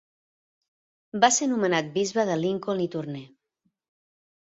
Va 1.27 1.29
ser 1.37 1.49
nomenat 1.53 1.93
bisbe 2.01 2.27
de 2.33 2.41
Lincoln 2.47 2.85
i 2.89 2.91
Tournai. 2.99 3.25